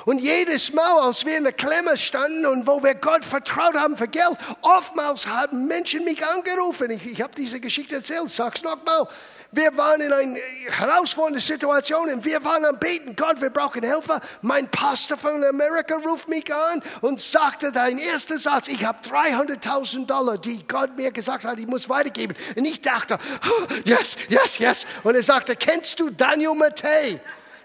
[0.05, 3.95] Und jedes Mal, als wir in der Klemme standen und wo wir Gott vertraut haben
[3.95, 6.91] für Geld, oftmals haben Menschen mich angerufen.
[6.91, 9.07] Ich, ich habe diese Geschichte erzählt, sag's nochmal.
[9.51, 14.19] Wir waren in einer herausfordernden Situation und wir waren am Beten, Gott, wir brauchen Helfer.
[14.41, 20.07] Mein Pastor von Amerika ruft mich an und sagte, dein erster Satz, ich habe 300.000
[20.07, 22.35] Dollar, die Gott mir gesagt hat, ich muss weitergeben.
[22.57, 24.85] Und ich dachte, oh, yes, yes, yes.
[25.03, 27.21] Und er sagte, kennst du Daniel Mattei?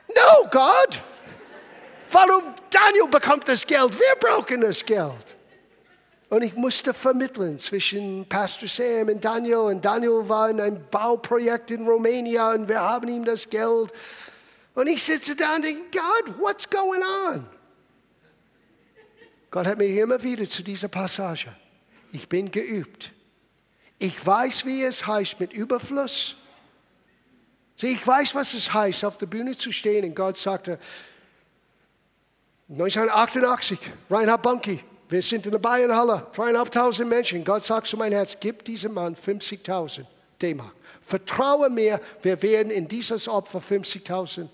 [0.09, 1.03] No, Gott.
[2.11, 3.99] Warum Daniel bekommt das Geld?
[3.99, 5.37] Wir brauchen das Geld.
[6.31, 9.57] Und ich musste vermitteln zwischen Pastor Sam und Daniel.
[9.57, 13.93] Und Daniel war in einem Bauprojekt in Rumänien und wir haben ihm das Geld.
[14.75, 17.47] Und ich sitze da und denke, God, what's going on?
[19.51, 21.55] Gott hat mich immer wieder zu dieser Passage.
[22.13, 23.11] Ich bin geübt.
[23.99, 26.37] Ich weiß, wie es heißt mit Überfluss
[27.81, 30.05] Sieh, ich weiß, was es heißt, auf der Bühne zu stehen.
[30.05, 30.81] Und Gott sagte,
[32.69, 33.79] 1988,
[34.11, 37.45] Reinhard Bunke, wir sind in der Bayernhalle, dreieinhalbtausend Menschen.
[37.45, 40.05] Gott sagt zu meinem Herz, gib diesem Mann 50.000
[40.43, 40.75] D-Mark.
[41.03, 44.49] Vertraue mir, wir werden in dieses Opfer 50.000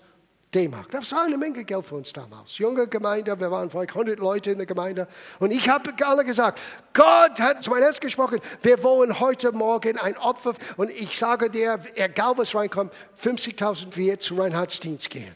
[0.55, 0.89] D-Mark.
[0.89, 2.57] Das war eine Menge Geld für uns damals.
[2.57, 5.07] Junge Gemeinde, wir waren vielleicht 100 Leute in der Gemeinde.
[5.39, 6.61] Und ich habe alle gesagt,
[6.93, 10.53] Gott hat zu meinem Herz gesprochen, wir wollen heute Morgen ein Opfer.
[10.77, 15.35] Und ich sage dir, egal was reinkommt, 50.000 wird zu Reinhards Dienst gehen.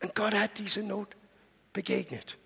[0.00, 1.08] Und Gott hat diese Not
[1.72, 2.38] begegnet.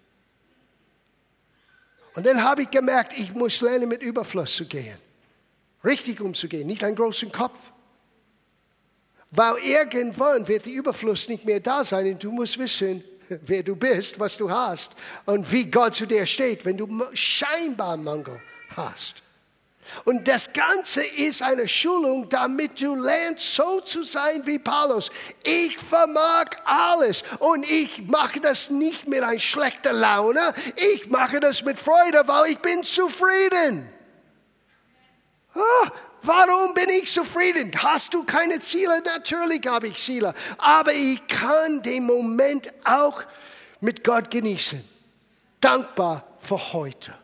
[2.15, 4.97] Und dann habe ich gemerkt, ich muss lernen, mit Überfluss zu gehen.
[5.85, 7.59] Richtig umzugehen, nicht einen großen Kopf.
[9.31, 13.77] Weil irgendwann wird der Überfluss nicht mehr da sein und du musst wissen, wer du
[13.77, 14.93] bist, was du hast
[15.25, 18.41] und wie Gott zu dir steht, wenn du scheinbar Mangel
[18.77, 19.23] hast.
[20.05, 25.11] Und das Ganze ist eine Schulung, damit du lernst, so zu sein wie Paulus.
[25.45, 30.53] Ich vermag alles und ich mache das nicht mit einer schlechten Laune.
[30.75, 33.89] Ich mache das mit Freude, weil ich bin zufrieden.
[35.55, 35.91] Ah,
[36.27, 37.71] Warum bin ich zufrieden?
[37.77, 39.01] Hast du keine Ziele?
[39.05, 40.35] Natürlich habe ich Ziele.
[40.59, 43.23] Aber ich kann den Moment auch
[43.81, 44.83] mit Gott genießen.
[45.61, 47.15] Dankbar für heute.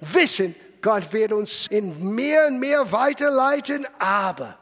[0.00, 4.58] Wissen, Gott wird uns in mehr und mehr weiterleiten, aber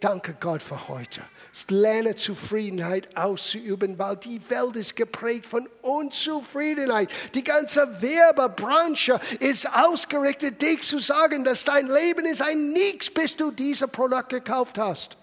[0.00, 1.22] danke Gott für heute.
[1.68, 7.08] Lerne Zufriedenheit auszuüben, weil die Welt ist geprägt von Unzufriedenheit.
[7.34, 13.36] Die ganze Werbebranche ist ausgerichtet, dich zu sagen, dass dein Leben ist ein Nix, bis
[13.36, 15.16] du dieses Produkt gekauft hast.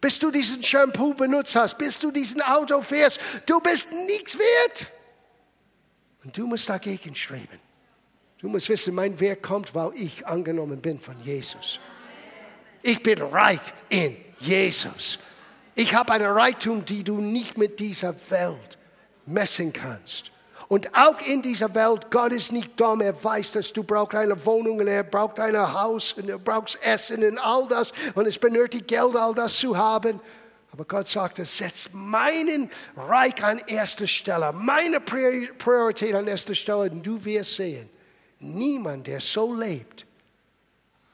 [0.00, 3.18] Bis du diesen Shampoo benutzt hast, bis du diesen Auto fährst.
[3.46, 4.92] Du bist nichts wert.
[6.22, 7.60] Und du musst dagegen streben.
[8.38, 11.80] Du musst wissen, mein Wert kommt, weil ich angenommen bin von Jesus.
[12.86, 15.18] Ich bin reich in Jesus.
[15.74, 18.76] Ich habe eine Reichtum, die du nicht mit dieser Welt
[19.24, 20.30] messen kannst.
[20.68, 24.44] Und auch in dieser Welt, Gott ist nicht dumm, er weiß, dass du brauchst eine
[24.44, 28.38] Wohnung und er braucht ein Haus und er braucht Essen und all das und es
[28.38, 30.20] benötigt Geld, all das zu haben.
[30.70, 32.68] Aber Gott sagte, setz meinen
[32.98, 37.88] Reich an erster Stelle, meine Priorität an erster Stelle und du wirst sehen,
[38.40, 40.04] niemand, der so lebt,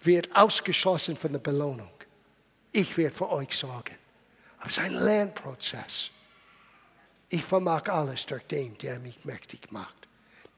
[0.02, 1.90] wird ausgeschlossen von der Belohnung.
[2.72, 3.96] Ich werde für euch sorgen.
[4.58, 6.10] Aber es ist ein Lernprozess.
[7.28, 10.08] Ich vermag alles durch den, der mich mächtig macht.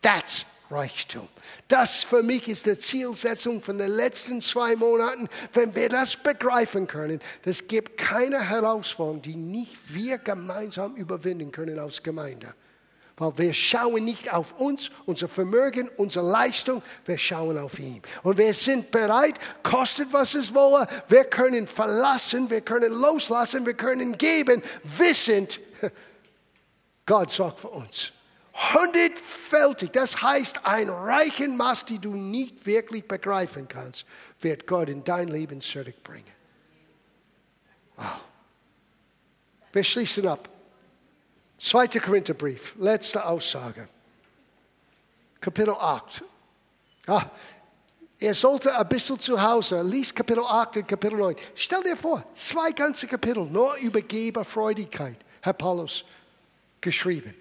[0.00, 1.28] That's Reichtum.
[1.68, 5.28] Das für mich ist die Zielsetzung von den letzten zwei Monaten.
[5.52, 11.78] Wenn wir das begreifen können, das gibt keine Herausforderung, die nicht wir gemeinsam überwinden können
[11.78, 12.54] als Gemeinde.
[13.22, 18.02] Weil wir schauen nicht auf uns, unser Vermögen, unsere Leistung, wir schauen auf ihn.
[18.24, 23.74] Und wir sind bereit, kostet was es wolle, wir können verlassen, wir können loslassen, wir
[23.74, 25.60] können geben, wissend,
[27.06, 28.12] Gott sorgt für uns.
[28.74, 34.04] Hundertfältig, das heißt, ein reichen Maß, die du nicht wirklich begreifen kannst,
[34.40, 36.26] wird Gott in dein Leben zurückbringen.
[37.96, 38.20] Wow.
[39.72, 40.51] Wir schließen ab.
[41.62, 43.88] Zweiter Korintherbrief, letzte Aussage.
[45.40, 46.24] Kapitel 8.
[47.06, 47.22] Ah,
[48.18, 51.36] er sollte ein bisschen zu Hause, liest Kapitel 8 und Kapitel 9.
[51.54, 56.04] Stell dir vor, zwei ganze Kapitel nur über Geberfreudigkeit, Herr Paulus,
[56.80, 57.32] geschrieben.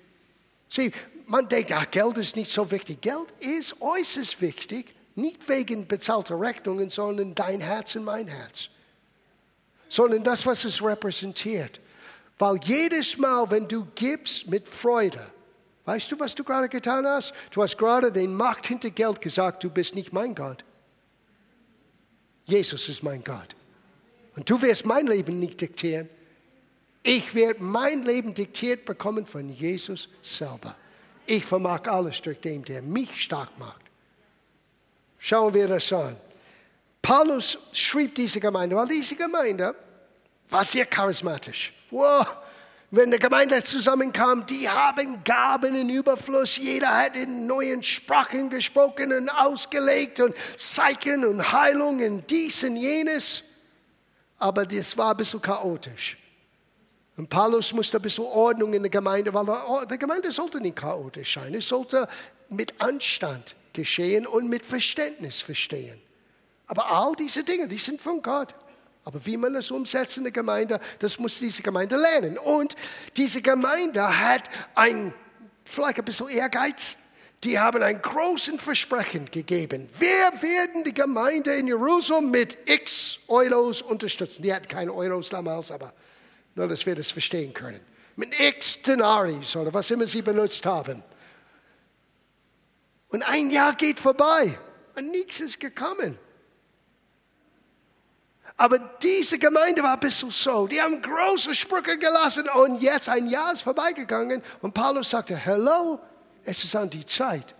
[0.69, 0.91] Sieh,
[1.25, 3.01] man denkt, ach, Geld ist nicht so wichtig.
[3.01, 8.69] Geld ist äußerst wichtig, nicht wegen bezahlter Rechnungen, sondern dein Herz und mein Herz.
[9.89, 11.80] Sondern das, was es repräsentiert.
[12.41, 15.23] Weil jedes Mal, wenn du gibst mit Freude,
[15.85, 17.33] weißt du, was du gerade getan hast?
[17.51, 20.65] Du hast gerade den Macht hinter Geld gesagt, du bist nicht mein Gott.
[22.45, 23.55] Jesus ist mein Gott.
[24.35, 26.09] Und du wirst mein Leben nicht diktieren.
[27.03, 30.75] Ich werde mein Leben diktiert bekommen von Jesus selber.
[31.27, 33.83] Ich vermag alles durch den, der mich stark macht.
[35.19, 36.17] Schauen wir das an.
[37.03, 39.75] Paulus schrieb diese Gemeinde, weil diese Gemeinde
[40.49, 41.73] war sehr charismatisch.
[41.91, 42.25] Wow.
[42.93, 46.57] Wenn die Gemeinde zusammenkam, die haben Gaben in Überfluss.
[46.57, 53.43] Jeder hat in neuen Sprachen gesprochen und ausgelegt und Zeichen und Heilungen, dies und jenes.
[54.39, 56.17] Aber das war ein bisschen chaotisch.
[57.15, 61.35] Und Paulus musste ein bisschen Ordnung in der Gemeinde, weil die Gemeinde sollte nicht chaotisch
[61.35, 61.53] sein.
[61.53, 62.07] Es sollte
[62.49, 66.01] mit Anstand geschehen und mit Verständnis verstehen.
[66.67, 68.53] Aber all diese Dinge, die sind von Gott.
[69.03, 72.37] Aber wie man das umsetzt in der Gemeinde, das muss diese Gemeinde lernen.
[72.37, 72.75] Und
[73.17, 75.13] diese Gemeinde hat ein,
[75.63, 76.97] vielleicht ein bisschen Ehrgeiz.
[77.43, 79.89] Die haben ein großen Versprechen gegeben.
[79.97, 84.43] Wir werden die Gemeinde in Jerusalem mit x Euros unterstützen.
[84.43, 85.91] Die hatten keine Euros damals, aber
[86.53, 87.79] nur, dass wir das verstehen können.
[88.15, 91.01] Mit x Denaris oder was immer sie benutzt haben.
[93.07, 94.57] Und ein Jahr geht vorbei
[94.95, 96.19] und nichts ist gekommen.
[98.57, 100.67] Aber diese Gemeinde war ein bisschen so.
[100.67, 105.99] Die haben große Sprüche gelassen und jetzt ein Jahr ist vorbeigegangen und Paulus sagte, hello,
[106.43, 107.55] es ist an die Zeit,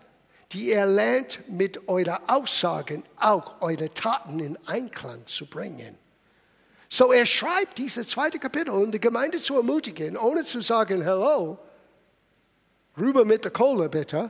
[0.51, 5.97] die ihr lernt, mit euren Aussagen auch eure Taten in Einklang zu bringen.
[6.89, 11.57] So er schreibt dieses zweite Kapitel, um die Gemeinde zu ermutigen, ohne zu sagen, hello,
[12.97, 14.29] rüber mit der Kohle bitte,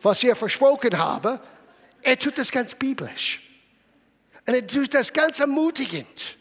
[0.00, 1.40] was ihr versprochen habe.
[2.00, 3.51] Er tut das ganz biblisch.
[4.46, 6.36] Und er tut das ganz ermutigend.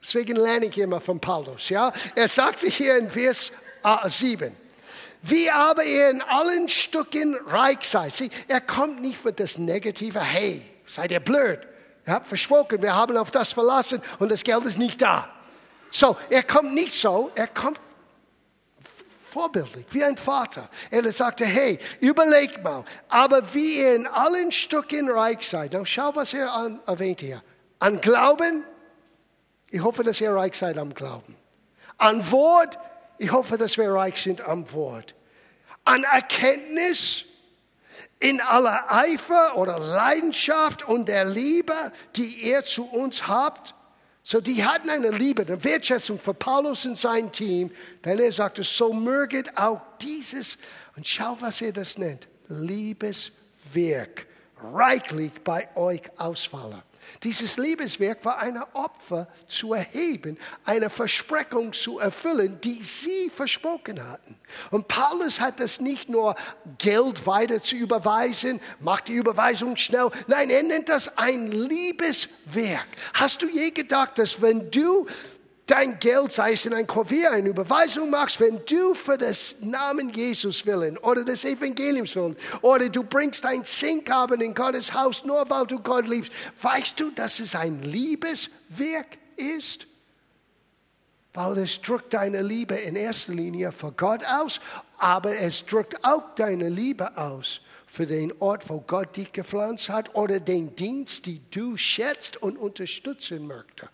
[0.00, 1.68] Deswegen lerne ich immer von Paulus.
[1.68, 1.92] Ja?
[2.14, 3.52] Er sagte hier in Vers
[4.04, 4.54] 7,
[5.22, 8.12] wie aber ihr in allen Stücken reich seid.
[8.12, 11.60] Sie, er kommt nicht mit das Negative, hey, seid ihr blöd.
[12.06, 15.28] Ihr habt versprochen, wir haben auf das verlassen und das Geld ist nicht da.
[15.92, 17.78] So, er kommt nicht so, er kommt
[19.32, 20.68] vorbildlich, wie ein Vater.
[20.90, 25.72] Er sagte, hey, überleg mal, aber wie ihr in allen Stücken reich seid.
[25.72, 27.42] Now schau, was er an, erwähnt hier.
[27.78, 28.64] An Glauben,
[29.70, 31.34] ich hoffe, dass ihr reich seid am Glauben.
[31.96, 32.78] An Wort,
[33.18, 35.14] ich hoffe, dass wir reich sind am Wort.
[35.84, 37.24] An Erkenntnis,
[38.20, 41.74] in aller Eifer oder Leidenschaft und der Liebe,
[42.16, 43.74] die er zu uns hat.
[44.24, 47.70] So, die hatten eine Liebe, eine Wertschätzung für Paulus und sein Team,
[48.04, 50.58] denn er sagte, so möget auch dieses,
[50.96, 54.26] und schau, was er das nennt, Liebeswerk,
[54.72, 56.82] reichlich bei euch ausfallen.
[57.22, 64.36] Dieses Liebeswerk war ein Opfer zu erheben, eine Versprechung zu erfüllen, die sie versprochen hatten.
[64.70, 66.34] Und Paulus hat das nicht nur
[66.78, 70.10] Geld weiter zu überweisen, macht die Überweisung schnell.
[70.26, 72.88] Nein, er nennt das ein Liebeswerk.
[73.14, 75.06] Hast du je gedacht, dass wenn du
[75.66, 80.10] dein Geld, sei es in ein Kuvert, eine Überweisung machst, wenn du für das Namen
[80.10, 85.48] Jesus willen oder des Evangeliums willen oder du bringst ein Zinkgaben in Gottes Haus, nur
[85.48, 89.86] weil du Gott liebst, weißt du, dass es ein Liebeswerk ist?
[91.34, 94.60] Weil es drückt deine Liebe in erster Linie für Gott aus,
[94.98, 100.14] aber es drückt auch deine Liebe aus für den Ort, wo Gott dich gepflanzt hat
[100.14, 103.90] oder den Dienst, den du schätzt und unterstützen möchtest.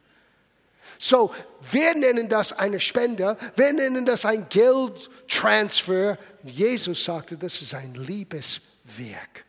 [0.98, 1.32] So,
[1.70, 6.18] wir nennen das eine Spende, wir nennen das ein Geldtransfer.
[6.42, 9.44] Jesus sagte, das ist ein Liebeswerk.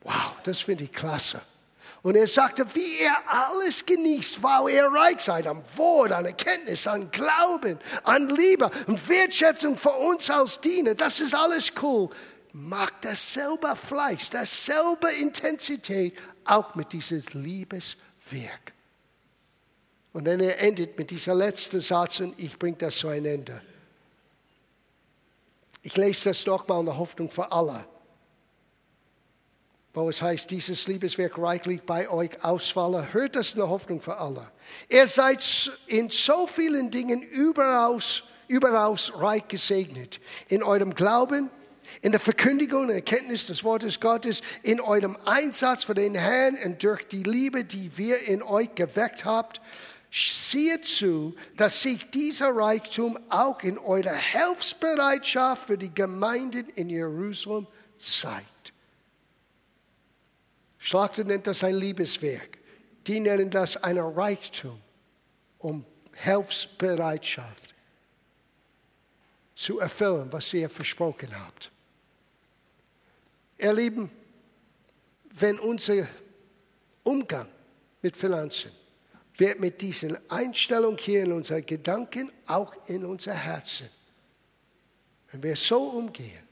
[0.00, 1.42] Wow, das finde ich klasse.
[2.02, 6.86] Und er sagte, wie er alles genießt, weil er reich sei an Wort, an Erkenntnis,
[6.86, 10.94] an Glauben, an Liebe und Wertschätzung für uns als Diener.
[10.94, 12.08] Das ist alles cool.
[12.52, 18.75] Macht dasselbe Fleisch, dasselbe Intensität auch mit diesem Liebeswerk.
[20.16, 23.60] Und dann er endet mit dieser letzten Satz und ich bringe das zu einem Ende.
[25.82, 27.86] Ich lese das nochmal in der Hoffnung für alle.
[29.92, 33.12] Wo es heißt, dieses Liebeswerk reichlich bei euch ausfalle.
[33.12, 34.50] Hört das in der Hoffnung für alle.
[34.88, 40.18] Ihr seid in so vielen Dingen überaus, überaus reich gesegnet.
[40.48, 41.50] In eurem Glauben,
[42.00, 46.82] in der Verkündigung und Erkenntnis des Wortes Gottes, in eurem Einsatz für den Herrn und
[46.82, 49.60] durch die Liebe, die wir in euch geweckt habt,
[50.18, 57.66] Siehe zu, dass sich dieser Reichtum auch in eurer Hilfsbereitschaft für die Gemeinden in Jerusalem
[57.96, 58.72] zeigt.
[60.78, 62.56] Schlachter nennt das ein Liebeswerk.
[63.06, 64.80] Die nennen das ein Reichtum
[65.58, 67.74] um Hilfsbereitschaft
[69.54, 71.70] zu erfüllen, was ihr versprochen habt.
[73.58, 74.10] Ihr Lieben,
[75.34, 76.08] wenn unser
[77.02, 77.48] Umgang
[78.00, 78.70] mit Finanzen
[79.36, 83.88] wird mit dieser Einstellung hier in unseren Gedanken, auch in unser Herzen,
[85.30, 86.46] wenn wir so umgehen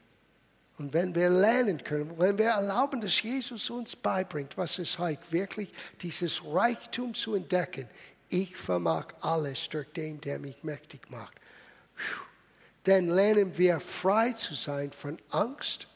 [0.77, 5.31] und wenn wir lernen können, wenn wir erlauben, dass Jesus uns beibringt, was es heißt,
[5.31, 5.69] wirklich
[6.01, 7.87] dieses Reichtum zu entdecken,
[8.29, 11.33] ich vermag alles durch den, der mich mächtig macht.
[12.83, 15.87] Dann lernen wir frei zu sein von Angst,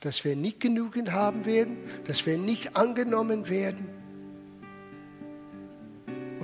[0.00, 3.97] dass wir nicht genügend haben werden, dass wir nicht angenommen werden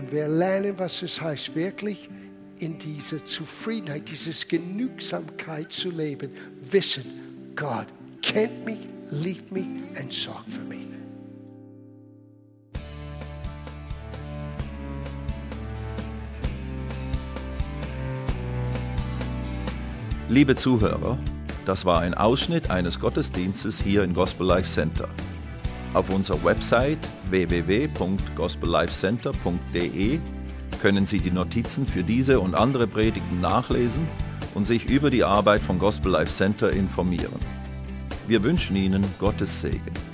[0.04, 2.10] und wir lernen, was es heißt, wirklich
[2.58, 6.30] in dieser Zufriedenheit, diese Genügsamkeit zu leben.
[6.70, 7.04] Wissen,
[7.56, 7.86] Gott
[8.20, 8.80] kennt mich,
[9.10, 9.66] liebt mich
[9.98, 10.80] und sorgt für mich.
[20.28, 21.18] Liebe Zuhörer,
[21.64, 25.08] das war ein Ausschnitt eines Gottesdienstes hier im Gospel Life Center.
[25.94, 26.98] Auf unserer Website
[27.30, 30.18] www.gospellifecenter.de
[30.82, 34.08] können Sie die Notizen für diese und andere Predigten nachlesen
[34.54, 37.38] und sich über die Arbeit von Gospel Life Center informieren.
[38.26, 40.13] Wir wünschen Ihnen Gottes Segen.